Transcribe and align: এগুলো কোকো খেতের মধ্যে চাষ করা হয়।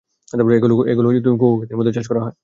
এগুলো 0.55 0.73
কোকো 1.35 1.55
খেতের 1.59 1.77
মধ্যে 1.79 1.95
চাষ 1.95 2.05
করা 2.07 2.21
হয়। 2.25 2.35